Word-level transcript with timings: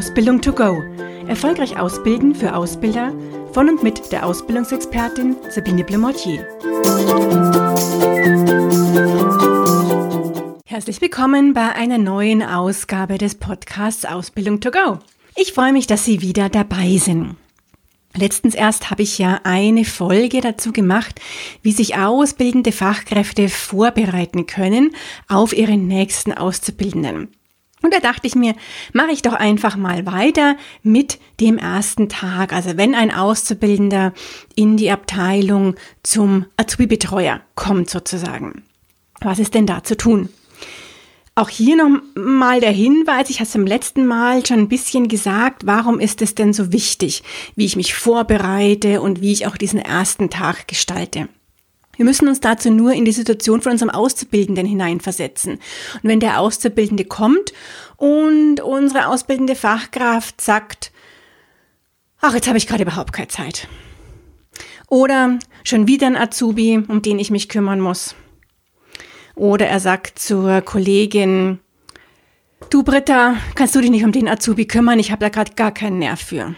Ausbildung 0.00 0.40
to 0.40 0.54
go. 0.54 0.82
Erfolgreich 1.28 1.78
ausbilden 1.78 2.34
für 2.34 2.54
Ausbilder 2.54 3.12
von 3.52 3.68
und 3.68 3.82
mit 3.82 4.10
der 4.10 4.24
Ausbildungsexpertin 4.24 5.36
Sabine 5.50 5.84
Blemortier. 5.84 6.48
Herzlich 10.64 11.02
willkommen 11.02 11.52
bei 11.52 11.72
einer 11.74 11.98
neuen 11.98 12.42
Ausgabe 12.42 13.18
des 13.18 13.34
Podcasts 13.34 14.06
Ausbildung 14.06 14.60
to 14.60 14.70
go. 14.70 15.00
Ich 15.36 15.52
freue 15.52 15.74
mich, 15.74 15.86
dass 15.86 16.06
Sie 16.06 16.22
wieder 16.22 16.48
dabei 16.48 16.96
sind. 16.96 17.36
Letztens 18.16 18.54
erst 18.54 18.90
habe 18.90 19.02
ich 19.02 19.18
ja 19.18 19.40
eine 19.44 19.84
Folge 19.84 20.40
dazu 20.40 20.72
gemacht, 20.72 21.20
wie 21.60 21.72
sich 21.72 21.98
ausbildende 21.98 22.72
Fachkräfte 22.72 23.50
vorbereiten 23.50 24.46
können 24.46 24.96
auf 25.28 25.52
ihre 25.52 25.76
nächsten 25.76 26.32
Auszubildenden. 26.32 27.28
Und 27.82 27.94
da 27.94 28.00
dachte 28.00 28.26
ich 28.26 28.34
mir, 28.34 28.54
mache 28.92 29.12
ich 29.12 29.22
doch 29.22 29.32
einfach 29.32 29.76
mal 29.76 30.04
weiter 30.06 30.56
mit 30.82 31.18
dem 31.40 31.58
ersten 31.58 32.08
Tag. 32.08 32.52
Also 32.52 32.76
wenn 32.76 32.94
ein 32.94 33.12
Auszubildender 33.12 34.12
in 34.54 34.76
die 34.76 34.90
Abteilung 34.90 35.76
zum 36.02 36.46
Azubi-Betreuer 36.56 37.40
kommt 37.54 37.88
sozusagen. 37.88 38.64
Was 39.20 39.38
ist 39.38 39.54
denn 39.54 39.66
da 39.66 39.82
zu 39.82 39.96
tun? 39.96 40.28
Auch 41.34 41.48
hier 41.48 41.76
nochmal 41.76 42.60
der 42.60 42.72
Hinweis, 42.72 43.30
ich 43.30 43.40
hatte 43.40 43.48
es 43.48 43.54
im 43.54 43.66
letzten 43.66 44.04
Mal 44.04 44.44
schon 44.44 44.58
ein 44.58 44.68
bisschen 44.68 45.08
gesagt, 45.08 45.64
warum 45.64 46.00
ist 46.00 46.20
es 46.20 46.34
denn 46.34 46.52
so 46.52 46.72
wichtig, 46.72 47.22
wie 47.56 47.64
ich 47.64 47.76
mich 47.76 47.94
vorbereite 47.94 49.00
und 49.00 49.22
wie 49.22 49.32
ich 49.32 49.46
auch 49.46 49.56
diesen 49.56 49.78
ersten 49.78 50.28
Tag 50.28 50.68
gestalte. 50.68 51.28
Wir 52.00 52.06
müssen 52.06 52.28
uns 52.28 52.40
dazu 52.40 52.70
nur 52.70 52.94
in 52.94 53.04
die 53.04 53.12
Situation 53.12 53.60
von 53.60 53.72
unserem 53.72 53.90
Auszubildenden 53.90 54.64
hineinversetzen. 54.64 55.56
Und 55.56 56.02
wenn 56.02 56.18
der 56.18 56.40
Auszubildende 56.40 57.04
kommt 57.04 57.52
und 57.98 58.62
unsere 58.62 59.08
ausbildende 59.08 59.54
Fachkraft 59.54 60.40
sagt, 60.40 60.92
ach, 62.22 62.32
jetzt 62.32 62.48
habe 62.48 62.56
ich 62.56 62.66
gerade 62.66 62.84
überhaupt 62.84 63.12
keine 63.12 63.28
Zeit. 63.28 63.68
Oder 64.88 65.38
schon 65.62 65.88
wieder 65.88 66.06
ein 66.06 66.16
Azubi, 66.16 66.82
um 66.88 67.02
den 67.02 67.18
ich 67.18 67.30
mich 67.30 67.50
kümmern 67.50 67.82
muss. 67.82 68.14
Oder 69.34 69.66
er 69.66 69.78
sagt 69.78 70.18
zur 70.18 70.62
Kollegin, 70.62 71.58
du 72.70 72.82
Britta, 72.82 73.36
kannst 73.56 73.74
du 73.74 73.82
dich 73.82 73.90
nicht 73.90 74.04
um 74.04 74.12
den 74.12 74.26
Azubi 74.26 74.64
kümmern? 74.64 74.98
Ich 74.98 75.12
habe 75.12 75.20
da 75.20 75.28
gerade 75.28 75.52
gar 75.52 75.74
keinen 75.74 75.98
Nerv 75.98 76.22
für. 76.22 76.54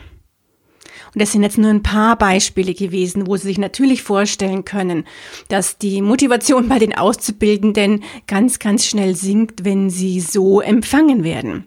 Und 1.15 1.21
das 1.21 1.33
sind 1.33 1.43
jetzt 1.43 1.59
nur 1.59 1.71
ein 1.71 1.83
paar 1.83 2.17
Beispiele 2.17 2.73
gewesen, 2.73 3.27
wo 3.27 3.37
Sie 3.37 3.49
sich 3.49 3.59
natürlich 3.59 4.03
vorstellen 4.03 4.65
können, 4.65 5.05
dass 5.49 5.77
die 5.77 6.01
Motivation 6.01 6.69
bei 6.69 6.79
den 6.79 6.97
Auszubildenden 6.97 8.03
ganz, 8.27 8.59
ganz 8.59 8.87
schnell 8.87 9.15
sinkt, 9.15 9.65
wenn 9.65 9.91
sie 9.91 10.21
so 10.21 10.61
empfangen 10.61 11.23
werden. 11.23 11.67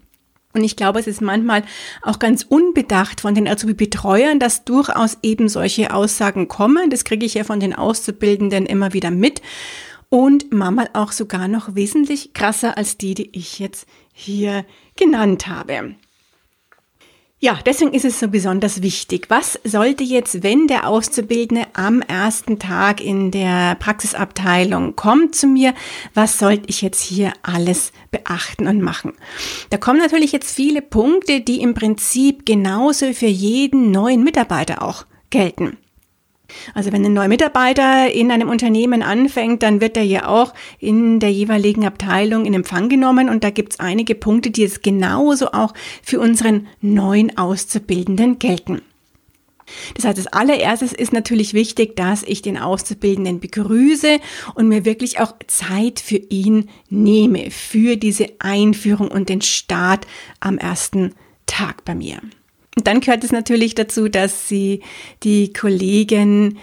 Und 0.54 0.64
ich 0.64 0.78
glaube, 0.78 1.00
es 1.00 1.06
ist 1.06 1.22
manchmal 1.22 1.64
auch 2.02 2.18
ganz 2.18 2.44
unbedacht 2.48 3.22
von 3.22 3.36
den 3.36 3.48
Azubi-Betreuern, 3.48 4.40
dass 4.40 4.64
durchaus 4.64 5.18
eben 5.22 5.50
solche 5.50 5.94
Aussagen 5.94 6.48
kommen. 6.48 6.90
Das 6.90 7.04
kriege 7.04 7.26
ich 7.26 7.34
ja 7.34 7.44
von 7.44 7.60
den 7.60 7.76
Auszubildenden 7.76 8.66
immer 8.66 8.94
wieder 8.94 9.12
mit 9.12 9.42
und 10.10 10.54
manchmal 10.54 10.90
auch 10.94 11.12
sogar 11.12 11.50
noch 11.50 11.76
wesentlich 11.76 12.34
krasser 12.34 12.78
als 12.78 12.98
die, 12.98 13.16
die 13.16 13.38
ich 13.38 13.60
jetzt 13.60 13.86
hier 14.14 14.66
genannt 14.96 15.48
habe. 15.48 15.96
Ja, 17.46 17.60
deswegen 17.64 17.94
ist 17.94 18.06
es 18.06 18.20
so 18.20 18.28
besonders 18.28 18.82
wichtig. 18.82 19.28
Was 19.30 19.60
sollte 19.64 20.04
jetzt, 20.04 20.42
wenn 20.42 20.66
der 20.66 20.90
Auszubildende 20.90 21.68
am 21.74 22.02
ersten 22.02 22.58
Tag 22.58 23.00
in 23.00 23.30
der 23.30 23.76
Praxisabteilung 23.76 24.96
kommt 24.96 25.36
zu 25.36 25.46
mir, 25.46 25.76
was 26.16 26.40
sollte 26.40 26.64
ich 26.70 26.82
jetzt 26.82 27.04
hier 27.04 27.34
alles 27.44 27.92
beachten 28.10 28.66
und 28.66 28.82
machen? 28.82 29.14
Da 29.70 29.78
kommen 29.78 30.00
natürlich 30.00 30.32
jetzt 30.32 30.56
viele 30.56 30.82
Punkte, 30.82 31.40
die 31.40 31.62
im 31.62 31.76
Prinzip 31.76 32.48
genauso 32.48 33.14
für 33.14 33.28
jeden 33.28 33.92
neuen 33.92 34.24
Mitarbeiter 34.24 34.82
auch 34.82 35.06
gelten. 35.30 35.78
Also 36.74 36.92
wenn 36.92 37.06
ein 37.06 37.14
neuer 37.14 37.28
Mitarbeiter 37.28 38.12
in 38.12 38.32
einem 38.32 38.50
Unternehmen 38.50 39.02
anfängt, 39.04 39.64
dann 39.64 39.82
wird 39.82 39.98
er 39.98 40.04
ja 40.04 40.28
auch 40.28 40.54
in 40.80 41.20
der 41.20 41.32
jeweiligen 41.32 41.86
Abteilung 41.86 42.46
in 42.46 42.54
Empfang 42.54 42.90
genommen 42.90 43.30
und 43.30 43.44
da 43.44 43.50
gibt 43.50 43.74
es 43.74 43.80
einige 43.80 44.16
Punkte, 44.16 44.52
die 44.52 44.62
jetzt 44.62 44.84
genauso 44.84 45.52
auch 45.52 45.74
für 46.04 46.20
unseren 46.20 46.68
neuen 46.82 47.38
Auszubildenden 47.38 48.40
gelten. 48.40 48.82
Das 49.96 50.06
heißt, 50.06 50.18
als 50.20 50.28
allererstes 50.28 50.94
ist 50.94 51.14
natürlich 51.14 51.54
wichtig, 51.54 51.96
dass 51.96 52.24
ich 52.24 52.42
den 52.42 52.58
Auszubildenden 52.58 53.40
begrüße 53.40 54.20
und 54.54 54.68
mir 54.68 54.86
wirklich 54.86 55.20
auch 55.20 55.34
Zeit 55.48 56.00
für 56.00 56.18
ihn 56.18 56.70
nehme, 56.90 57.50
für 57.50 57.96
diese 57.96 58.28
Einführung 58.40 59.10
und 59.10 59.30
den 59.30 59.42
Start 59.42 60.06
am 60.40 60.58
ersten 60.58 61.16
Tag 61.48 61.84
bei 61.84 61.96
mir. 61.96 62.20
Und 62.76 62.88
dann 62.88 63.00
gehört 63.00 63.24
es 63.24 63.32
natürlich 63.32 63.76
dazu, 63.76 64.10
dass 64.10 64.48
Sie 64.48 64.82
die 65.24 65.54
Kollegen 65.54 66.58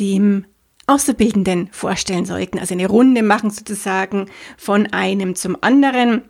dem 0.00 0.44
Auszubildenden 0.86 1.68
vorstellen 1.70 2.24
sollten. 2.24 2.58
Also 2.58 2.74
eine 2.74 2.86
Runde 2.86 3.22
machen 3.22 3.50
sozusagen 3.50 4.26
von 4.56 4.86
einem 4.86 5.34
zum 5.34 5.56
anderen 5.60 6.22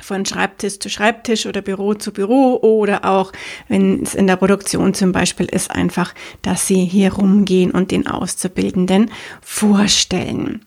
von 0.00 0.24
Schreibtisch 0.24 0.78
zu 0.80 0.90
Schreibtisch 0.90 1.46
oder 1.46 1.62
Büro 1.62 1.94
zu 1.94 2.12
Büro 2.12 2.58
oder 2.62 3.04
auch, 3.04 3.32
wenn 3.68 4.02
es 4.02 4.14
in 4.14 4.26
der 4.26 4.36
Produktion 4.36 4.92
zum 4.94 5.12
Beispiel 5.12 5.46
ist, 5.46 5.70
einfach, 5.70 6.14
dass 6.42 6.66
sie 6.66 6.84
hier 6.84 7.14
rumgehen 7.14 7.70
und 7.70 7.90
den 7.90 8.06
Auszubildenden 8.06 9.10
vorstellen. 9.40 10.64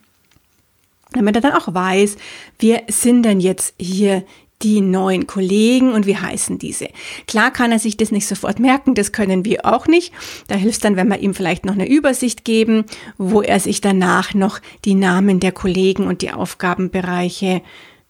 Damit 1.12 1.36
er 1.36 1.42
dann 1.42 1.52
auch 1.52 1.72
weiß, 1.72 2.16
wir 2.58 2.82
sind 2.88 3.22
denn 3.22 3.40
jetzt 3.40 3.74
hier 3.78 4.24
die 4.62 4.80
neuen 4.80 5.26
Kollegen 5.26 5.92
und 5.92 6.06
wie 6.06 6.16
heißen 6.16 6.58
diese. 6.58 6.88
Klar 7.26 7.52
kann 7.52 7.70
er 7.70 7.78
sich 7.78 7.96
das 7.96 8.10
nicht 8.10 8.26
sofort 8.26 8.58
merken, 8.58 8.94
das 8.94 9.12
können 9.12 9.44
wir 9.44 9.64
auch 9.64 9.86
nicht. 9.86 10.12
Da 10.48 10.56
hilft 10.56 10.76
es 10.76 10.80
dann, 10.80 10.96
wenn 10.96 11.08
wir 11.08 11.20
ihm 11.20 11.34
vielleicht 11.34 11.64
noch 11.64 11.74
eine 11.74 11.88
Übersicht 11.88 12.44
geben, 12.44 12.84
wo 13.18 13.42
er 13.42 13.60
sich 13.60 13.80
danach 13.80 14.34
noch 14.34 14.60
die 14.84 14.94
Namen 14.94 15.40
der 15.40 15.52
Kollegen 15.52 16.06
und 16.06 16.22
die 16.22 16.32
Aufgabenbereiche 16.32 17.62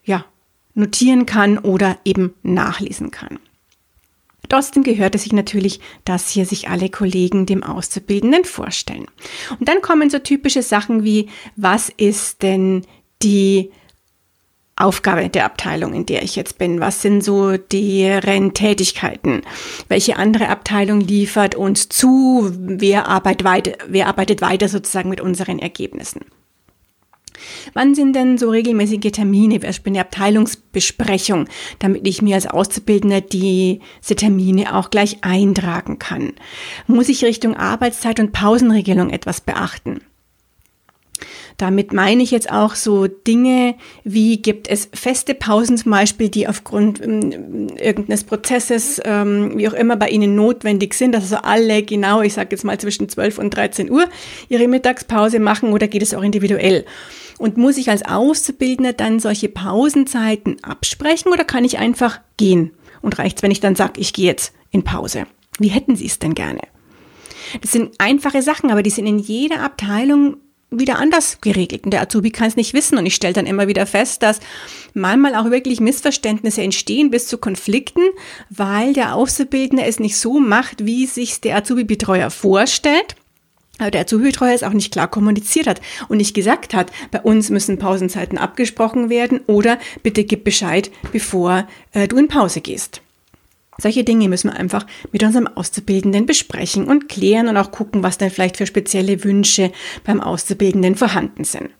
ja, 0.05 0.25
notieren 0.75 1.27
kann 1.27 1.59
oder 1.59 1.99
eben 2.05 2.35
nachlesen 2.43 3.11
kann. 3.11 3.39
Trotzdem 4.49 4.83
gehört 4.83 5.15
es 5.15 5.25
sich 5.25 5.33
natürlich, 5.33 5.81
dass 6.05 6.31
hier 6.31 6.47
sich 6.47 6.71
alle 6.71 6.89
Kollegen 6.89 7.45
dem 7.45 7.63
Auszubildenden 7.63 8.45
vorstellen. 8.45 9.07
Und 9.59 9.69
dann 9.69 9.83
kommen 9.83 10.09
so 10.09 10.19
typische 10.19 10.63
Sachen 10.63 11.05
wie, 11.05 11.29
was 11.57 11.91
ist 11.91 12.43
denn 12.43 12.87
die 13.23 13.71
Aufgabe 14.81 15.29
der 15.29 15.45
Abteilung, 15.45 15.93
in 15.93 16.07
der 16.07 16.23
ich 16.23 16.37
jetzt 16.37 16.59
bin? 16.59 16.81
Was 16.81 17.03
sind 17.03 17.23
so 17.23 17.57
deren 17.57 18.55
Tätigkeiten? 18.55 19.43
Welche 19.89 20.17
andere 20.17 20.49
Abteilung 20.49 21.01
liefert 21.01 21.55
uns 21.55 21.89
zu? 21.89 22.51
Wer 22.53 23.09
arbeitet 23.09 23.45
weiter, 23.45 23.73
wer 23.89 24.07
arbeitet 24.07 24.41
weiter 24.41 24.69
sozusagen 24.69 25.09
mit 25.09 25.21
unseren 25.21 25.59
Ergebnissen? 25.59 26.21
Wann 27.73 27.95
sind 27.95 28.15
denn 28.15 28.39
so 28.39 28.51
regelmäßige 28.51 29.13
Termine, 29.13 29.57
zum 29.57 29.69
Beispiel 29.69 29.93
eine 29.93 30.01
Abteilungsbesprechung, 30.01 31.49
damit 31.79 32.07
ich 32.07 32.23
mir 32.23 32.35
als 32.35 32.47
Auszubildender 32.47 33.21
diese 33.21 34.17
Termine 34.17 34.75
auch 34.75 34.91
gleich 34.91 35.19
eintragen 35.23 35.99
kann? 35.99 36.33
Muss 36.87 37.09
ich 37.09 37.25
Richtung 37.25 37.57
Arbeitszeit 37.57 38.21
und 38.21 38.33
Pausenregelung 38.33 39.11
etwas 39.11 39.41
beachten? 39.41 40.01
Damit 41.59 41.93
meine 41.93 42.23
ich 42.23 42.31
jetzt 42.31 42.53
auch 42.53 42.77
so 42.77 43.09
Dinge 43.09 43.75
wie 44.05 44.41
gibt 44.41 44.69
es 44.69 44.89
feste 44.95 45.35
Pausen 45.35 45.77
zum 45.77 45.91
Beispiel, 45.91 46.29
die 46.29 46.47
aufgrund 46.47 47.03
ähm, 47.03 47.69
irgendeines 47.77 48.23
Prozesses, 48.23 49.01
ähm, 49.05 49.59
wie 49.59 49.69
auch 49.69 49.73
immer 49.73 49.97
bei 49.97 50.09
Ihnen 50.09 50.37
notwendig 50.37 50.95
sind, 50.95 51.13
dass 51.13 51.25
also 51.25 51.39
alle 51.39 51.83
genau, 51.83 52.23
ich 52.23 52.35
sage 52.35 52.51
jetzt 52.53 52.65
mal 52.65 52.79
zwischen 52.79 53.09
12 53.09 53.39
und 53.39 53.51
13 53.51 53.91
Uhr 53.91 54.05
ihre 54.49 54.69
Mittagspause 54.69 55.41
machen 55.41 55.73
oder 55.73 55.89
geht 55.89 56.03
es 56.03 56.15
auch 56.15 56.23
individuell? 56.23 56.85
Und 57.39 57.57
muss 57.57 57.77
ich 57.77 57.91
als 57.91 58.05
Auszubildender 58.05 58.93
dann 58.93 59.19
solche 59.19 59.49
Pausenzeiten 59.49 60.63
absprechen 60.63 61.33
oder 61.33 61.45
kann 61.45 61.65
ich 61.65 61.79
einfach 61.79 62.21
gehen? 62.37 62.71
Und 63.03 63.19
reicht's, 63.19 63.43
wenn 63.43 63.51
ich 63.51 63.61
dann 63.61 63.75
sage, 63.75 64.01
ich 64.01 64.13
gehe 64.13 64.27
jetzt 64.27 64.53
in 64.71 64.85
Pause? 64.85 65.27
Wie 65.59 65.69
hätten 65.69 65.97
Sie 65.97 66.07
es 66.07 66.21
denn 66.21 66.35
gerne? 66.35 66.61
Das 67.63 67.73
sind 67.73 67.95
einfache 67.99 68.43
Sachen, 68.43 68.71
aber 68.71 68.85
die 68.85 68.91
sind 68.91 69.07
in 69.07 69.19
jeder 69.19 69.63
Abteilung 69.63 70.37
wieder 70.71 70.99
anders 70.99 71.41
geregelt. 71.41 71.85
Und 71.85 71.93
der 71.93 72.03
Azubi 72.03 72.31
kann 72.31 72.49
es 72.49 72.57
nicht 72.57 72.75
wissen. 72.75 72.99
Und 72.99 73.07
ich 73.07 73.15
stelle 73.15 73.33
dann 73.33 73.47
immer 73.47 73.69
wieder 73.69 73.87
fest, 73.87 74.23
dass 74.23 74.41
manchmal 74.95 75.35
auch 75.35 75.51
wirklich 75.51 75.81
Missverständnisse 75.81 76.63
entstehen 76.63 77.11
bis 77.11 77.27
zu 77.27 77.39
Konflikten, 77.39 78.03
weil 78.51 78.93
der 78.93 79.15
Auszubildende 79.15 79.85
es 79.85 79.99
nicht 79.99 80.17
so 80.17 80.41
macht, 80.41 80.85
wie 80.85 81.07
sich 81.07 81.41
der 81.41 81.57
Azubi-Betreuer 81.57 82.31
vorstellt. 82.31 83.17
Aber 83.79 83.91
der 83.91 84.03
Azubi-Betreuer 84.03 84.55
es 84.55 84.65
auch 84.65 84.73
nicht 84.73 84.93
klar 84.93 85.09
kommuniziert 85.09 85.69
hat 85.69 85.81
und 86.09 86.19
nicht 86.19 86.35
gesagt 86.35 86.75
hat, 86.75 86.91
bei 87.11 87.21
uns 87.21 87.49
müssen 87.49 87.79
Pausenzeiten 87.79 88.37
abgesprochen 88.37 89.09
werden 89.09 89.41
oder 89.47 89.79
bitte 90.03 90.25
gib 90.25 90.45
Bescheid, 90.45 90.91
bevor 91.13 91.69
äh, 91.93 92.09
du 92.09 92.17
in 92.17 92.29
Pause 92.29 92.61
gehst. 92.61 93.03
Solche 93.81 94.05
Dinge 94.05 94.29
müssen 94.29 94.51
wir 94.51 94.59
einfach 94.59 94.87
mit 95.13 95.23
unserem 95.23 95.47
Auszubildenden 95.47 96.27
besprechen 96.27 96.87
und 96.87 97.09
klären 97.09 97.49
und 97.49 97.57
auch 97.57 97.71
gucken, 97.71 98.03
was 98.03 98.19
denn 98.19 98.31
vielleicht 98.31 98.57
für 98.57 98.67
spezielle 98.67 99.23
Wünsche 99.23 99.71
beim 100.05 100.21
Auszubildenden 100.21 100.97
vorhanden 100.97 101.45
sind. 101.45 101.71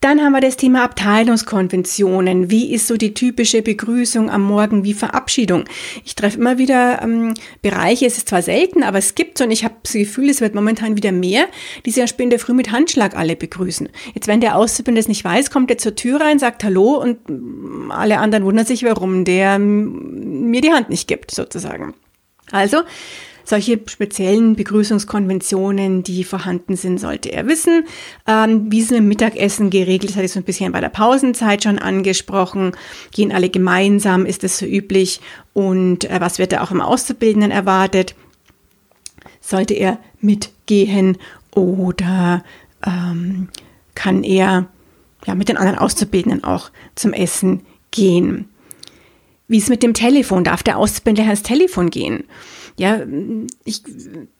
Dann 0.00 0.20
haben 0.20 0.32
wir 0.32 0.40
das 0.40 0.56
Thema 0.56 0.84
Abteilungskonventionen. 0.84 2.50
Wie 2.50 2.72
ist 2.72 2.86
so 2.86 2.96
die 2.96 3.14
typische 3.14 3.62
Begrüßung 3.62 4.30
am 4.30 4.42
Morgen 4.42 4.84
wie 4.84 4.92
Verabschiedung? 4.92 5.64
Ich 6.04 6.14
treffe 6.14 6.38
immer 6.38 6.58
wieder 6.58 7.00
ähm, 7.02 7.32
Bereiche, 7.62 8.04
es 8.06 8.18
ist 8.18 8.28
zwar 8.28 8.42
selten, 8.42 8.82
aber 8.82 8.98
es 8.98 9.14
gibt 9.14 9.40
und 9.40 9.50
ich 9.50 9.64
habe 9.64 9.74
das 9.82 9.94
Gefühl, 9.94 10.28
es 10.28 10.40
wird 10.40 10.54
momentan 10.54 10.96
wieder 10.96 11.12
mehr, 11.12 11.46
die 11.84 11.90
sich 11.90 12.00
ja 12.00 12.06
später 12.06 12.38
früh 12.38 12.52
mit 12.52 12.72
Handschlag 12.72 13.16
alle 13.16 13.36
begrüßen. 13.36 13.88
Jetzt, 14.14 14.28
wenn 14.28 14.40
der 14.40 14.56
Auszubildende 14.56 15.00
es 15.00 15.08
nicht 15.08 15.24
weiß, 15.24 15.50
kommt 15.50 15.70
er 15.70 15.78
zur 15.78 15.94
Tür 15.94 16.20
rein, 16.20 16.38
sagt 16.38 16.62
Hallo 16.62 17.00
und 17.00 17.18
alle 17.90 18.18
anderen 18.18 18.44
wundern 18.44 18.66
sich, 18.66 18.84
warum 18.84 19.24
der 19.24 19.58
mir 20.50 20.60
die 20.60 20.72
Hand 20.72 20.88
nicht 20.90 21.08
gibt, 21.08 21.30
sozusagen. 21.30 21.94
Also, 22.50 22.82
solche 23.46 23.80
speziellen 23.86 24.56
Begrüßungskonventionen, 24.56 26.02
die 26.02 26.24
vorhanden 26.24 26.74
sind, 26.76 26.98
sollte 26.98 27.30
er 27.30 27.46
wissen. 27.46 27.84
Ähm, 28.26 28.72
wie 28.72 28.82
sind 28.82 28.98
im 28.98 29.08
Mittagessen 29.08 29.70
geregelt? 29.70 30.10
Das 30.10 30.16
hatte 30.16 30.26
ich 30.26 30.32
so 30.32 30.40
ein 30.40 30.44
bisschen 30.44 30.72
bei 30.72 30.80
der 30.80 30.88
Pausenzeit 30.88 31.62
schon 31.62 31.78
angesprochen. 31.78 32.72
Gehen 33.12 33.30
alle 33.30 33.48
gemeinsam? 33.48 34.26
Ist 34.26 34.42
das 34.42 34.58
so 34.58 34.66
üblich? 34.66 35.20
Und 35.52 36.10
äh, 36.10 36.20
was 36.20 36.38
wird 36.40 36.52
da 36.52 36.62
auch 36.62 36.72
im 36.72 36.80
Auszubildenden 36.80 37.52
erwartet? 37.52 38.16
Sollte 39.40 39.74
er 39.74 39.98
mitgehen 40.20 41.16
oder 41.54 42.42
ähm, 42.84 43.48
kann 43.94 44.24
er 44.24 44.66
ja, 45.24 45.34
mit 45.36 45.48
den 45.48 45.56
anderen 45.56 45.78
Auszubildenden 45.78 46.42
auch 46.42 46.70
zum 46.96 47.12
Essen 47.12 47.64
gehen? 47.92 48.48
Wie 49.48 49.58
ist 49.58 49.68
mit 49.68 49.82
dem 49.82 49.94
Telefon? 49.94 50.42
Darf 50.42 50.62
der 50.62 50.76
Auszubildende 50.76 51.28
ans 51.28 51.42
Telefon 51.42 51.90
gehen? 51.90 52.24
Ja, 52.78 53.00
ich 53.64 53.82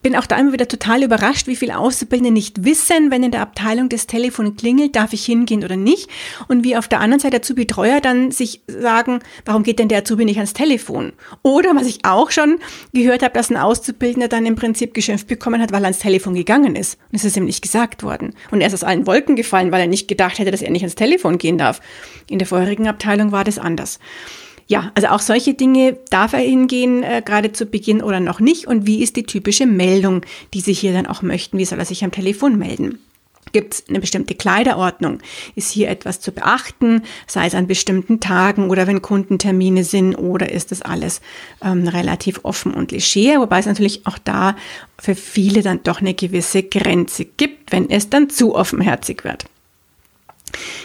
bin 0.03 0.15
auch 0.15 0.27
da 0.27 0.37
immer 0.37 0.53
wieder 0.53 0.69
total 0.69 1.03
überrascht, 1.03 1.47
wie 1.47 1.57
viele 1.57 1.79
Auszubildende 1.79 2.33
nicht 2.33 2.65
wissen, 2.65 3.11
wenn 3.11 3.23
in 3.23 3.31
der 3.31 3.41
Abteilung 3.41 3.89
das 3.89 4.07
Telefon 4.07 4.57
klingelt, 4.57 4.95
darf 4.95 5.15
ich 5.15 5.25
hingehen 5.25 5.65
oder 5.65 5.77
nicht. 5.77 6.11
Und 6.47 6.63
wie 6.63 6.77
auf 6.77 6.87
der 6.87 7.01
anderen 7.01 7.21
Seite 7.21 7.39
Azubi-Treuer 7.39 8.01
dann 8.03 8.33
sich 8.33 8.61
sagen, 8.67 9.21
warum 9.47 9.63
geht 9.63 9.79
denn 9.79 9.89
der 9.89 10.01
Azubi 10.01 10.27
nicht 10.27 10.37
ans 10.37 10.53
Telefon? 10.53 11.13
Oder 11.43 11.75
was 11.75 11.87
ich 11.87 12.05
auch 12.05 12.31
schon 12.31 12.59
gehört 12.93 13.23
habe, 13.23 13.33
dass 13.33 13.49
ein 13.49 13.57
Auszubildender 13.57 14.29
dann 14.29 14.45
im 14.45 14.57
Prinzip 14.57 14.93
geschimpft 14.93 15.29
bekommen 15.29 15.63
hat, 15.63 15.73
weil 15.73 15.83
er 15.83 15.87
ans 15.87 16.01
Telefon 16.01 16.35
gegangen 16.35 16.77
ist. 16.77 16.99
Und 17.11 17.17
es 17.17 17.25
ist 17.25 17.39
ihm 17.39 17.47
nicht 17.47 17.63
gesagt 17.63 18.03
worden. 18.03 18.35
Und 18.51 18.61
er 18.61 18.67
ist 18.67 18.75
aus 18.75 18.85
allen 18.85 19.07
Wolken 19.07 19.37
gefallen, 19.37 19.73
weil 19.73 19.81
er 19.81 19.87
nicht 19.87 20.09
gedacht 20.09 20.39
hätte, 20.39 20.51
dass 20.51 20.63
er 20.63 20.71
nicht 20.71 20.83
ans 20.83 20.95
Telefon 20.95 21.39
gehen 21.39 21.57
darf. 21.57 21.81
In 22.29 22.39
der 22.39 22.47
vorherigen 22.47 22.87
Abteilung 22.87 23.33
war 23.33 23.45
das 23.45 23.59
anders. 23.59 23.99
Ja, 24.69 24.91
also 24.95 25.09
auch 25.09 25.21
solche 25.21 25.55
Dinge 25.55 25.97
darf 26.11 26.33
er 26.33 26.41
hingehen, 26.41 27.05
äh, 27.05 27.23
gerade 27.25 27.53
zu 27.53 27.67
Beginn 27.67 28.03
oder 28.03 28.19
noch 28.19 28.41
nicht. 28.41 28.67
Und 28.67 28.87
wie 28.87 29.03
ist 29.03 29.15
die 29.17 29.23
typische 29.23 29.67
Meldung, 29.67 30.23
die 30.55 30.61
Sie 30.61 30.73
hier 30.73 30.93
dann 30.93 31.07
auch 31.07 31.23
möchten? 31.23 31.59
Wie 31.59 31.65
soll 31.65 31.79
er 31.79 31.85
sich 31.85 32.03
am 32.03 32.11
Telefon 32.11 32.59
melden? 32.59 32.99
Gibt 33.53 33.75
es 33.75 33.85
eine 33.89 34.01
bestimmte 34.01 34.35
Kleiderordnung? 34.35 35.21
Ist 35.55 35.71
hier 35.71 35.89
etwas 35.89 36.21
zu 36.21 36.33
beachten, 36.33 37.03
sei 37.29 37.47
es 37.47 37.55
an 37.55 37.69
bestimmten 37.69 38.19
Tagen 38.19 38.71
oder 38.71 38.89
wenn 38.89 39.03
Kundentermine 39.03 39.85
sind 39.85 40.17
oder 40.17 40.51
ist 40.51 40.73
das 40.73 40.83
alles 40.83 41.21
ähm, 41.63 41.87
relativ 41.87 42.41
offen 42.43 42.75
und 42.75 42.91
leger? 42.91 43.41
Wobei 43.41 43.61
es 43.61 43.67
natürlich 43.67 44.05
auch 44.07 44.19
da 44.19 44.57
für 44.99 45.15
viele 45.15 45.63
dann 45.63 45.83
doch 45.85 46.01
eine 46.01 46.15
gewisse 46.15 46.65
Grenze 46.65 47.25
gibt, 47.25 47.71
wenn 47.71 47.89
es 47.89 48.11
dann 48.11 48.31
zu 48.31 48.55
offenherzig 48.55 49.23
wird. 49.23 49.47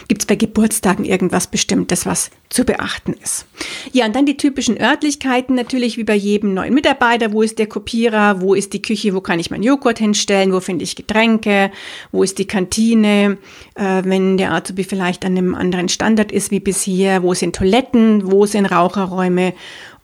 Gibt 0.08 0.22
es 0.22 0.26
bei 0.26 0.36
Geburtstagen 0.36 1.04
irgendwas 1.04 1.46
Bestimmtes, 1.46 2.04
was 2.04 2.30
zu 2.48 2.64
beachten 2.64 3.14
ist? 3.22 3.46
Ja, 3.92 4.04
und 4.06 4.14
dann 4.14 4.26
die 4.26 4.36
typischen 4.36 4.80
Örtlichkeiten 4.80 5.54
natürlich 5.54 5.96
wie 5.96 6.04
bei 6.04 6.14
jedem 6.14 6.54
neuen 6.54 6.74
Mitarbeiter. 6.74 7.32
Wo 7.32 7.42
ist 7.42 7.58
der 7.58 7.66
Kopierer? 7.66 8.40
Wo 8.40 8.54
ist 8.54 8.72
die 8.72 8.82
Küche? 8.82 9.14
Wo 9.14 9.20
kann 9.20 9.38
ich 9.38 9.50
meinen 9.50 9.62
Joghurt 9.62 9.98
hinstellen? 9.98 10.52
Wo 10.52 10.60
finde 10.60 10.84
ich 10.84 10.96
Getränke? 10.96 11.70
Wo 12.10 12.22
ist 12.22 12.38
die 12.38 12.46
Kantine? 12.46 13.38
Äh, 13.74 14.02
wenn 14.04 14.36
der 14.36 14.52
Azubi 14.52 14.84
vielleicht 14.84 15.24
an 15.24 15.38
einem 15.38 15.54
anderen 15.54 15.88
Standard 15.88 16.32
ist 16.32 16.50
wie 16.50 16.60
bisher. 16.60 17.22
Wo 17.22 17.34
sind 17.34 17.56
Toiletten? 17.56 18.30
Wo 18.30 18.46
sind 18.46 18.66
Raucherräume? 18.66 19.54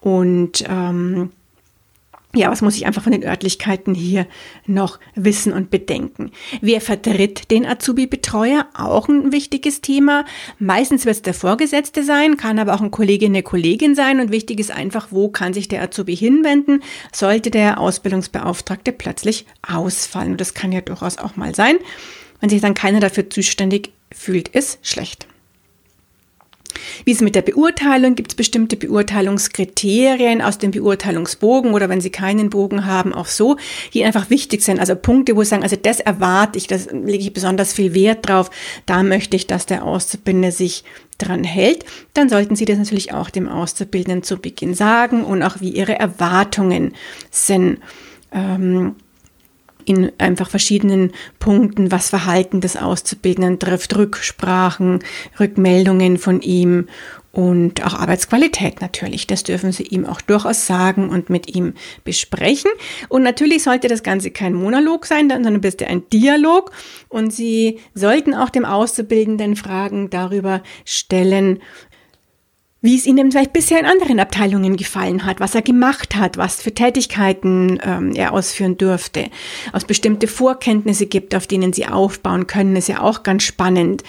Und 0.00 0.64
ähm, 0.68 1.30
ja, 2.38 2.50
was 2.50 2.62
muss 2.62 2.76
ich 2.76 2.86
einfach 2.86 3.02
von 3.02 3.12
den 3.12 3.24
Örtlichkeiten 3.24 3.94
hier 3.94 4.26
noch 4.66 4.98
wissen 5.14 5.52
und 5.52 5.70
bedenken? 5.70 6.30
Wer 6.60 6.80
vertritt 6.80 7.50
den 7.50 7.66
Azubi-Betreuer? 7.66 8.66
Auch 8.74 9.08
ein 9.08 9.32
wichtiges 9.32 9.80
Thema. 9.80 10.24
Meistens 10.58 11.04
wird 11.04 11.16
es 11.16 11.22
der 11.22 11.34
Vorgesetzte 11.34 12.04
sein, 12.04 12.36
kann 12.36 12.58
aber 12.58 12.74
auch 12.74 12.80
ein 12.80 12.90
Kollege, 12.90 13.26
eine 13.26 13.42
Kollegin 13.42 13.94
sein. 13.94 14.20
Und 14.20 14.32
wichtig 14.32 14.60
ist 14.60 14.70
einfach, 14.70 15.08
wo 15.10 15.28
kann 15.28 15.52
sich 15.52 15.68
der 15.68 15.82
Azubi 15.82 16.16
hinwenden, 16.16 16.82
sollte 17.12 17.50
der 17.50 17.78
Ausbildungsbeauftragte 17.78 18.92
plötzlich 18.92 19.46
ausfallen. 19.66 20.32
Und 20.32 20.40
das 20.40 20.54
kann 20.54 20.72
ja 20.72 20.80
durchaus 20.80 21.18
auch 21.18 21.36
mal 21.36 21.54
sein. 21.54 21.76
Wenn 22.40 22.50
sich 22.50 22.60
dann 22.60 22.74
keiner 22.74 23.00
dafür 23.00 23.28
zuständig 23.28 23.92
fühlt, 24.12 24.48
ist 24.48 24.78
schlecht. 24.82 25.26
Wie 27.04 27.12
ist 27.12 27.18
es 27.18 27.22
mit 27.22 27.34
der 27.34 27.42
Beurteilung? 27.42 28.14
Gibt 28.14 28.32
es 28.32 28.36
bestimmte 28.36 28.76
Beurteilungskriterien 28.76 30.42
aus 30.42 30.58
dem 30.58 30.70
Beurteilungsbogen 30.70 31.72
oder 31.72 31.88
wenn 31.88 32.00
Sie 32.00 32.10
keinen 32.10 32.50
Bogen 32.50 32.86
haben, 32.86 33.12
auch 33.12 33.26
so, 33.26 33.56
die 33.94 34.04
einfach 34.04 34.30
wichtig 34.30 34.62
sind? 34.62 34.80
Also 34.80 34.94
Punkte, 34.96 35.36
wo 35.36 35.42
Sie 35.42 35.50
sagen, 35.50 35.62
also 35.62 35.76
das 35.76 36.00
erwarte 36.00 36.58
ich, 36.58 36.66
das 36.66 36.88
lege 36.92 37.22
ich 37.22 37.32
besonders 37.32 37.72
viel 37.72 37.94
Wert 37.94 38.28
drauf, 38.28 38.50
da 38.86 39.02
möchte 39.02 39.36
ich, 39.36 39.46
dass 39.46 39.66
der 39.66 39.84
Auszubildende 39.84 40.52
sich 40.52 40.84
dran 41.18 41.44
hält, 41.44 41.84
dann 42.14 42.28
sollten 42.28 42.56
Sie 42.56 42.64
das 42.64 42.78
natürlich 42.78 43.12
auch 43.12 43.30
dem 43.30 43.48
Auszubildenden 43.48 44.22
zu 44.22 44.36
Beginn 44.36 44.74
sagen 44.74 45.24
und 45.24 45.42
auch 45.42 45.60
wie 45.60 45.70
Ihre 45.70 45.98
Erwartungen 45.98 46.94
sind. 47.30 47.78
Ähm, 48.32 48.94
in 49.88 50.12
einfach 50.18 50.50
verschiedenen 50.50 51.12
Punkten, 51.38 51.90
was 51.90 52.10
Verhalten 52.10 52.60
des 52.60 52.76
Auszubildenden 52.76 53.58
trifft, 53.58 53.96
Rücksprachen, 53.96 55.00
Rückmeldungen 55.38 56.18
von 56.18 56.40
ihm 56.40 56.88
und 57.32 57.86
auch 57.86 57.94
Arbeitsqualität 57.94 58.80
natürlich. 58.80 59.26
Das 59.26 59.44
dürfen 59.44 59.70
Sie 59.70 59.84
ihm 59.84 60.06
auch 60.06 60.20
durchaus 60.20 60.66
sagen 60.66 61.08
und 61.08 61.30
mit 61.30 61.54
ihm 61.54 61.74
besprechen. 62.02 62.70
Und 63.08 63.22
natürlich 63.22 63.62
sollte 63.62 63.86
das 63.86 64.02
Ganze 64.02 64.30
kein 64.30 64.54
Monolog 64.54 65.06
sein, 65.06 65.30
sondern 65.30 65.60
bitte 65.60 65.86
ein 65.86 66.02
Dialog. 66.12 66.72
Und 67.08 67.32
Sie 67.32 67.78
sollten 67.94 68.34
auch 68.34 68.50
dem 68.50 68.64
Auszubildenden 68.64 69.56
Fragen 69.56 70.10
darüber 70.10 70.62
stellen, 70.84 71.60
wie 72.80 72.96
es 72.96 73.06
Ihnen 73.06 73.30
vielleicht 73.30 73.52
bisher 73.52 73.80
in 73.80 73.86
anderen 73.86 74.20
Abteilungen 74.20 74.76
gefallen 74.76 75.26
hat, 75.26 75.40
was 75.40 75.54
er 75.54 75.62
gemacht 75.62 76.14
hat, 76.14 76.36
was 76.36 76.62
für 76.62 76.72
Tätigkeiten 76.72 77.80
ähm, 77.82 78.12
er 78.14 78.32
ausführen 78.32 78.76
dürfte, 78.76 79.30
was 79.72 79.84
bestimmte 79.84 80.28
Vorkenntnisse 80.28 81.06
gibt, 81.06 81.34
auf 81.34 81.46
denen 81.46 81.72
Sie 81.72 81.86
aufbauen 81.86 82.46
können, 82.46 82.76
ist 82.76 82.88
ja 82.88 83.00
auch 83.00 83.22
ganz 83.22 83.42
spannend. 83.42 84.04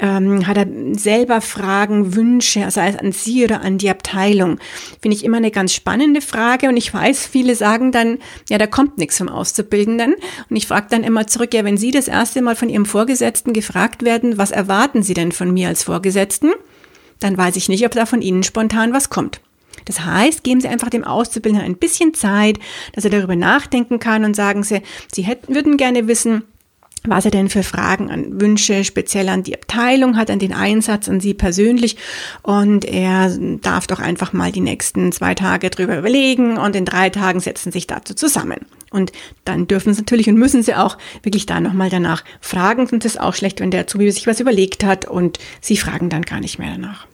Ähm, 0.00 0.46
hat 0.46 0.56
er 0.56 0.66
selber 0.92 1.40
Fragen, 1.40 2.14
Wünsche, 2.14 2.70
sei 2.70 2.88
es 2.88 2.96
an 2.96 3.10
Sie 3.10 3.44
oder 3.44 3.62
an 3.62 3.78
die 3.78 3.90
Abteilung? 3.90 4.58
Finde 5.02 5.16
ich 5.16 5.24
immer 5.24 5.38
eine 5.38 5.50
ganz 5.50 5.74
spannende 5.74 6.20
Frage 6.20 6.68
und 6.68 6.76
ich 6.76 6.94
weiß, 6.94 7.26
viele 7.26 7.56
sagen 7.56 7.90
dann, 7.90 8.18
ja, 8.48 8.58
da 8.58 8.68
kommt 8.68 8.96
nichts 8.98 9.18
vom 9.18 9.28
Auszubildenden 9.28 10.14
und 10.48 10.56
ich 10.56 10.68
frage 10.68 10.86
dann 10.90 11.02
immer 11.02 11.26
zurück, 11.26 11.52
ja, 11.52 11.64
wenn 11.64 11.76
Sie 11.76 11.90
das 11.90 12.06
erste 12.06 12.42
Mal 12.42 12.54
von 12.54 12.68
Ihrem 12.68 12.86
Vorgesetzten 12.86 13.52
gefragt 13.52 14.04
werden, 14.04 14.38
was 14.38 14.52
erwarten 14.52 15.02
Sie 15.02 15.14
denn 15.14 15.32
von 15.32 15.52
mir 15.52 15.66
als 15.66 15.82
Vorgesetzten? 15.82 16.52
Dann 17.20 17.36
weiß 17.36 17.56
ich 17.56 17.68
nicht, 17.68 17.84
ob 17.84 17.92
da 17.92 18.06
von 18.06 18.22
Ihnen 18.22 18.42
spontan 18.42 18.92
was 18.92 19.10
kommt. 19.10 19.40
Das 19.84 20.04
heißt, 20.04 20.44
geben 20.44 20.60
Sie 20.60 20.68
einfach 20.68 20.90
dem 20.90 21.04
Auszubildenden 21.04 21.66
ein 21.66 21.78
bisschen 21.78 22.14
Zeit, 22.14 22.58
dass 22.92 23.04
er 23.04 23.10
darüber 23.10 23.36
nachdenken 23.36 23.98
kann 23.98 24.24
und 24.24 24.34
sagen 24.34 24.62
Sie, 24.62 24.82
Sie 25.12 25.22
hätten, 25.22 25.54
würden 25.54 25.76
gerne 25.76 26.08
wissen, 26.08 26.42
was 27.08 27.24
er 27.24 27.30
denn 27.30 27.48
für 27.48 27.62
Fragen 27.62 28.10
an 28.10 28.40
Wünsche 28.40 28.84
speziell 28.84 29.28
an 29.28 29.42
die 29.42 29.54
Abteilung 29.54 30.16
hat, 30.16 30.30
an 30.30 30.38
den 30.38 30.52
Einsatz, 30.52 31.08
an 31.08 31.20
Sie 31.20 31.34
persönlich. 31.34 31.96
Und 32.42 32.84
er 32.84 33.36
darf 33.60 33.86
doch 33.86 34.00
einfach 34.00 34.32
mal 34.32 34.52
die 34.52 34.60
nächsten 34.60 35.12
zwei 35.12 35.34
Tage 35.34 35.70
drüber 35.70 35.98
überlegen 35.98 36.56
und 36.56 36.76
in 36.76 36.84
drei 36.84 37.10
Tagen 37.10 37.40
setzen 37.40 37.72
sich 37.72 37.86
dazu 37.86 38.14
zusammen. 38.14 38.66
Und 38.90 39.12
dann 39.44 39.66
dürfen 39.66 39.92
Sie 39.92 40.00
natürlich 40.00 40.28
und 40.28 40.36
müssen 40.36 40.62
Sie 40.62 40.74
auch 40.74 40.96
wirklich 41.22 41.46
da 41.46 41.60
nochmal 41.60 41.90
danach 41.90 42.24
fragen. 42.40 42.86
Ist 42.88 43.04
es 43.04 43.16
auch 43.16 43.34
schlecht, 43.34 43.60
wenn 43.60 43.70
der 43.70 43.82
Azubi 43.82 44.10
sich 44.10 44.26
was 44.26 44.40
überlegt 44.40 44.84
hat 44.84 45.06
und 45.06 45.38
Sie 45.60 45.76
fragen 45.76 46.08
dann 46.08 46.22
gar 46.22 46.40
nicht 46.40 46.58
mehr 46.58 46.70
danach. 46.72 47.06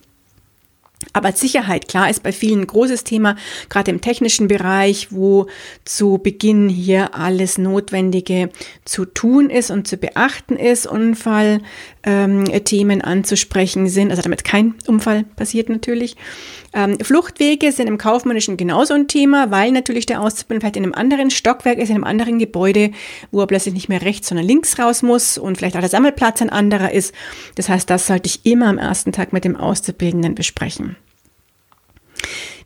Aber 1.13 1.33
Sicherheit, 1.33 1.89
klar, 1.89 2.11
ist 2.11 2.23
bei 2.23 2.33
vielen 2.33 2.63
ein 2.63 2.67
großes 2.67 3.05
Thema, 3.05 3.37
gerade 3.69 3.91
im 3.91 4.01
technischen 4.01 4.49
Bereich, 4.49 5.09
wo 5.11 5.47
zu 5.85 6.19
Beginn 6.19 6.69
hier 6.69 7.15
alles 7.15 7.59
Notwendige 7.59 8.51
zu 8.85 9.05
tun 9.05 9.51
ist 9.51 9.71
und 9.71 9.87
zu 9.87 9.97
beachten 9.97 10.57
ist, 10.57 10.87
Unfallthemen 10.87 11.65
ähm, 12.05 12.45
anzusprechen 13.03 13.89
sind, 13.89 14.11
also 14.11 14.23
damit 14.23 14.45
kein 14.45 14.75
Unfall 14.87 15.25
passiert 15.37 15.69
natürlich. 15.69 16.17
Ähm, 16.73 16.99
Fluchtwege 17.01 17.71
sind 17.73 17.87
im 17.87 17.99
Kaufmännischen 17.99 18.57
genauso 18.57 18.95
ein 18.95 19.09
Thema, 19.09 19.51
weil 19.51 19.73
natürlich 19.73 20.07
der 20.07 20.21
Auszubildende 20.21 20.65
vielleicht 20.65 20.77
in 20.77 20.83
einem 20.85 20.95
anderen 20.95 21.31
Stockwerk 21.31 21.79
ist, 21.79 21.89
in 21.89 21.97
einem 21.97 22.05
anderen 22.05 22.39
Gebäude, 22.39 22.91
wo 23.31 23.41
er 23.41 23.47
plötzlich 23.47 23.75
nicht 23.75 23.89
mehr 23.89 24.03
rechts, 24.03 24.29
sondern 24.29 24.47
links 24.47 24.79
raus 24.79 25.03
muss 25.03 25.39
und 25.39 25.57
vielleicht 25.57 25.77
auch 25.77 25.81
der 25.81 25.89
Sammelplatz 25.89 26.43
ein 26.43 26.51
anderer 26.51 26.93
ist. 26.93 27.15
Das 27.55 27.69
heißt, 27.69 27.89
das 27.89 28.07
sollte 28.07 28.27
ich 28.29 28.45
immer 28.45 28.67
am 28.67 28.79
ersten 28.79 29.13
Tag 29.13 29.33
mit 29.33 29.45
dem 29.45 29.57
Auszubildenden 29.57 30.35
besprechen. 30.35 30.97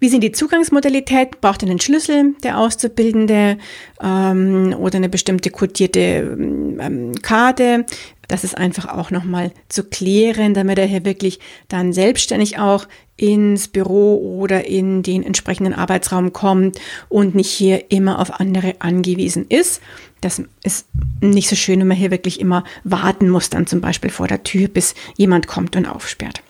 Wie 0.00 0.08
sind 0.08 0.22
die 0.22 0.32
Zugangsmodalität? 0.32 1.40
Braucht 1.40 1.62
er 1.62 1.70
einen 1.70 1.80
Schlüssel, 1.80 2.34
der 2.44 2.58
Auszubildende, 2.58 3.58
ähm, 4.00 4.74
oder 4.78 4.96
eine 4.96 5.08
bestimmte 5.08 5.50
kodierte 5.50 6.36
ähm, 6.80 7.12
Karte? 7.20 7.84
Das 8.28 8.44
ist 8.44 8.56
einfach 8.56 8.86
auch 8.86 9.10
nochmal 9.10 9.52
zu 9.68 9.84
klären, 9.84 10.54
damit 10.54 10.78
er 10.78 10.86
hier 10.86 11.04
wirklich 11.04 11.40
dann 11.68 11.92
selbstständig 11.92 12.58
auch 12.58 12.86
ins 13.16 13.66
Büro 13.68 14.38
oder 14.40 14.66
in 14.66 15.02
den 15.02 15.24
entsprechenden 15.24 15.74
Arbeitsraum 15.74 16.32
kommt 16.32 16.78
und 17.08 17.34
nicht 17.34 17.50
hier 17.50 17.90
immer 17.90 18.20
auf 18.20 18.38
andere 18.38 18.76
angewiesen 18.78 19.46
ist. 19.48 19.80
Das 20.20 20.42
ist 20.62 20.86
nicht 21.20 21.48
so 21.48 21.56
schön, 21.56 21.80
wenn 21.80 21.88
man 21.88 21.96
hier 21.96 22.10
wirklich 22.10 22.38
immer 22.38 22.64
warten 22.84 23.28
muss, 23.28 23.50
dann 23.50 23.66
zum 23.66 23.80
Beispiel 23.80 24.10
vor 24.10 24.28
der 24.28 24.44
Tür, 24.44 24.68
bis 24.68 24.94
jemand 25.16 25.48
kommt 25.48 25.74
und 25.74 25.86
aufsperrt. 25.86 26.42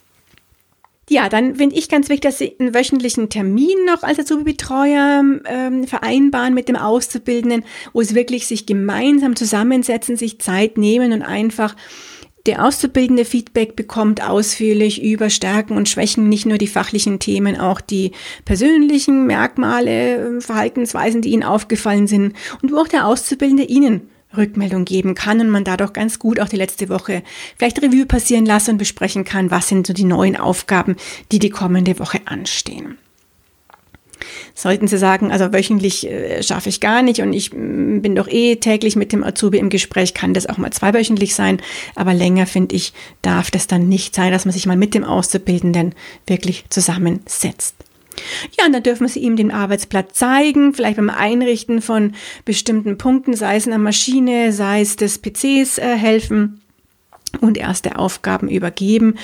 Ja, 1.08 1.30
dann 1.30 1.56
finde 1.56 1.76
ich 1.76 1.88
ganz 1.88 2.08
wichtig, 2.08 2.22
dass 2.22 2.38
Sie 2.38 2.54
einen 2.58 2.74
wöchentlichen 2.74 3.30
Termin 3.30 3.84
noch 3.86 4.02
als 4.02 4.18
Azubi-Betreuer 4.18 5.22
ähm, 5.46 5.86
vereinbaren 5.86 6.52
mit 6.52 6.68
dem 6.68 6.76
Auszubildenden, 6.76 7.64
wo 7.94 8.02
Sie 8.02 8.14
wirklich 8.14 8.46
sich 8.46 8.66
gemeinsam 8.66 9.34
zusammensetzen, 9.34 10.16
sich 10.16 10.38
Zeit 10.38 10.76
nehmen 10.76 11.12
und 11.12 11.22
einfach 11.22 11.74
der 12.46 12.64
Auszubildende 12.64 13.24
Feedback 13.24 13.76
bekommt 13.76 14.26
ausführlich 14.26 15.02
über 15.02 15.28
Stärken 15.28 15.76
und 15.76 15.88
Schwächen, 15.88 16.28
nicht 16.28 16.46
nur 16.46 16.56
die 16.56 16.66
fachlichen 16.66 17.18
Themen, 17.18 17.58
auch 17.60 17.80
die 17.80 18.12
persönlichen 18.44 19.26
Merkmale, 19.26 20.40
Verhaltensweisen, 20.40 21.20
die 21.20 21.30
Ihnen 21.30 21.42
aufgefallen 21.42 22.06
sind 22.06 22.34
und 22.62 22.72
wo 22.72 22.78
auch 22.78 22.88
der 22.88 23.06
Auszubildende 23.06 23.64
Ihnen 23.64 24.08
Rückmeldung 24.37 24.85
geben 24.85 25.14
kann 25.14 25.40
und 25.40 25.49
man 25.49 25.64
dadurch 25.64 25.92
ganz 25.92 26.18
gut 26.18 26.40
auch 26.40 26.49
die 26.49 26.56
letzte 26.56 26.88
Woche 26.88 27.23
vielleicht 27.56 27.82
Revue 27.82 28.06
passieren 28.06 28.47
lassen 28.47 28.73
und 28.73 28.78
besprechen 28.78 29.25
kann, 29.25 29.50
was 29.50 29.68
sind 29.68 29.87
so 29.87 29.92
die 29.92 30.04
neuen 30.04 30.37
Aufgaben, 30.37 30.97
die 31.32 31.38
die 31.38 31.50
kommende 31.50 31.99
Woche 31.99 32.20
anstehen. 32.26 32.99
Sollten 34.54 34.88
Sie 34.88 34.99
sagen, 34.99 35.30
also 35.30 35.52
wöchentlich 35.52 36.06
äh, 36.08 36.42
schaffe 36.42 36.68
ich 36.68 36.80
gar 36.80 37.02
nicht 37.02 37.23
und 37.23 37.32
ich 37.32 37.50
bin 37.50 38.14
doch 38.16 38.28
eh 38.28 38.56
täglich 38.56 38.97
mit 38.97 39.12
dem 39.12 39.23
Azubi 39.23 39.58
im 39.58 39.70
Gespräch, 39.70 40.14
kann 40.14 40.35
das 40.35 40.47
auch 40.47 40.58
mal 40.58 40.73
zweiwöchentlich 40.73 41.35
sein, 41.35 41.62
aber 41.94 42.14
länger 42.14 42.47
finde 42.47 42.75
ich, 42.75 42.92
darf 43.23 43.50
das 43.50 43.68
dann 43.68 43.88
nicht 43.88 44.14
sein, 44.14 44.32
dass 44.32 44.44
man 44.44 44.52
sich 44.52 44.66
mal 44.66 44.76
mit 44.76 44.94
dem 44.94 45.04
Auszubildenden 45.04 45.94
wirklich 46.26 46.64
zusammensetzt. 46.68 47.76
Ja, 48.58 48.66
und 48.66 48.72
dann 48.72 48.82
dürfen 48.82 49.08
Sie 49.08 49.20
ihm 49.20 49.37
den 49.37 49.50
Arbeitsplatz 49.50 50.14
zeigen, 50.14 50.75
vielleicht 50.75 50.96
beim 50.96 51.10
Einrichten 51.10 51.82
von 51.82 52.12
bestimmten 52.44 52.98
Punkten, 52.98 53.34
sei 53.34 53.56
es 53.56 53.66
in 53.66 53.70
der 53.70 53.78
Maschine, 53.78 54.52
sei 54.52 54.80
es 54.80 54.96
des 54.96 55.18
PCs 55.18 55.78
äh, 55.78 55.96
helfen 55.96 56.60
und 57.40 57.58
erste 57.58 57.98
Aufgaben 57.98 58.48
übergeben. 58.48 59.14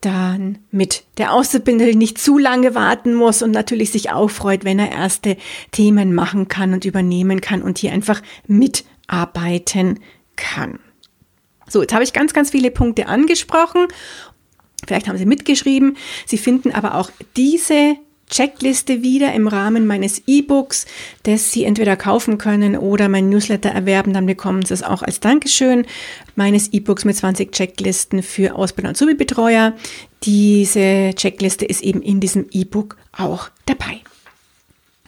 Dann 0.00 0.58
mit 0.70 1.04
der 1.18 1.34
Auszubildende 1.34 1.96
nicht 1.96 2.18
zu 2.18 2.38
lange 2.38 2.74
warten 2.74 3.14
muss 3.14 3.42
und 3.42 3.50
natürlich 3.50 3.90
sich 3.90 4.10
auch 4.10 4.30
freut, 4.30 4.64
wenn 4.64 4.78
er 4.78 4.90
erste 4.90 5.36
Themen 5.72 6.14
machen 6.14 6.48
kann 6.48 6.72
und 6.72 6.86
übernehmen 6.86 7.42
kann 7.42 7.60
und 7.60 7.78
hier 7.78 7.92
einfach 7.92 8.22
mitarbeiten 8.46 10.00
kann. 10.36 10.78
So, 11.68 11.82
jetzt 11.82 11.92
habe 11.92 12.02
ich 12.02 12.14
ganz, 12.14 12.32
ganz 12.32 12.50
viele 12.50 12.70
Punkte 12.70 13.06
angesprochen 13.06 13.86
Vielleicht 14.86 15.08
haben 15.08 15.18
Sie 15.18 15.26
mitgeschrieben. 15.26 15.96
Sie 16.26 16.38
finden 16.38 16.72
aber 16.72 16.94
auch 16.94 17.10
diese 17.36 17.96
Checkliste 18.30 19.02
wieder 19.02 19.32
im 19.32 19.48
Rahmen 19.48 19.86
meines 19.86 20.22
E-Books, 20.26 20.86
das 21.24 21.50
Sie 21.50 21.64
entweder 21.64 21.96
kaufen 21.96 22.38
können 22.38 22.76
oder 22.76 23.08
mein 23.08 23.28
Newsletter 23.28 23.70
erwerben. 23.70 24.12
Dann 24.14 24.26
bekommen 24.26 24.64
Sie 24.64 24.72
es 24.72 24.82
auch 24.82 25.02
als 25.02 25.20
Dankeschön 25.20 25.84
meines 26.36 26.72
E-Books 26.72 27.04
mit 27.04 27.16
20 27.16 27.52
Checklisten 27.52 28.22
für 28.22 28.54
Ausbilder 28.54 28.90
und 28.90 28.96
Zubi-Betreuer. 28.96 29.74
Diese 30.22 31.12
Checkliste 31.16 31.64
ist 31.64 31.82
eben 31.82 32.02
in 32.02 32.20
diesem 32.20 32.46
E-Book 32.52 32.96
auch 33.12 33.50
dabei. 33.66 34.00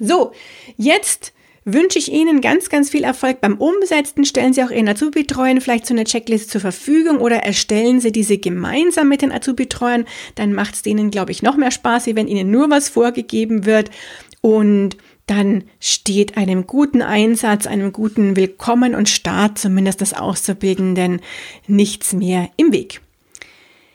So, 0.01 0.33
jetzt 0.77 1.33
wünsche 1.65 1.99
ich 1.99 2.13
Ihnen 2.13 2.41
ganz, 2.41 2.69
ganz 2.69 2.91
viel 2.91 3.05
Erfolg 3.05 3.41
beim 3.41 3.59
Umsetzen. 3.59 4.25
Stellen 4.25 4.53
Sie 4.53 4.63
auch 4.63 4.71
Ihren 4.71 4.89
Azubi-Betreuern 4.89 5.61
vielleicht 5.61 5.87
so 5.87 5.95
eine 5.95 6.05
Checkliste 6.05 6.49
zur 6.49 6.61
Verfügung 6.61 7.19
oder 7.19 7.37
erstellen 7.37 8.01
Sie 8.01 8.13
diese 8.13 8.39
gemeinsam 8.39 9.09
mit 9.09 9.23
den 9.23 9.33
Azubi-Betreuern. 9.33 10.07
Dann 10.35 10.53
macht 10.53 10.75
es 10.75 10.83
denen, 10.83 11.11
glaube 11.11 11.33
ich, 11.33 11.43
noch 11.43 11.57
mehr 11.57 11.71
Spaß, 11.71 12.07
wie 12.07 12.17
wenn 12.17 12.29
Ihnen 12.29 12.51
nur 12.51 12.71
was 12.71 12.89
vorgegeben 12.89 13.65
wird. 13.65 13.91
Und 14.41 14.97
dann 15.27 15.65
steht 15.79 16.37
einem 16.37 16.67
guten 16.67 17.01
Einsatz, 17.01 17.67
einem 17.67 17.93
guten 17.93 18.37
Willkommen 18.37 18.95
und 18.95 19.09
Start, 19.09 19.59
zumindest 19.59 20.01
des 20.01 20.15
Auszubildenden, 20.15 21.21
nichts 21.69 22.13
mehr 22.13 22.51
im 22.57 22.73
Weg. 22.73 23.01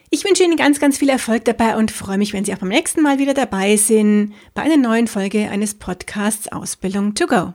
Ich 0.10 0.24
wünsche 0.24 0.44
Ihnen 0.44 0.56
ganz, 0.56 0.80
ganz 0.80 0.98
viel 0.98 1.10
Erfolg 1.10 1.44
dabei 1.44 1.76
und 1.76 1.92
freue 1.92 2.18
mich, 2.18 2.32
wenn 2.32 2.46
Sie 2.46 2.54
auch 2.54 2.60
beim 2.60 2.70
nächsten 2.70 3.02
Mal 3.02 3.20
wieder 3.20 3.34
dabei 3.34 3.76
sind 3.76 4.34
bei 4.54 4.62
einer 4.62 4.78
neuen 4.78 5.08
Folge 5.08 5.50
eines 5.50 5.76
Podcasts 5.76 6.50
Ausbildung 6.50 7.14
to 7.14 7.28
go. 7.28 7.54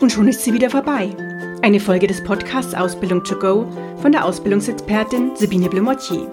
Und 0.00 0.10
schon 0.10 0.26
ist 0.26 0.42
sie 0.42 0.52
wieder 0.52 0.70
vorbei. 0.70 1.14
Eine 1.62 1.78
Folge 1.78 2.08
des 2.08 2.24
Podcasts 2.24 2.74
Ausbildung 2.74 3.22
to 3.22 3.38
go 3.38 3.68
von 4.02 4.10
der 4.10 4.24
Ausbildungsexpertin 4.24 5.36
Sabine 5.36 5.68
Blumotier. 5.68 6.32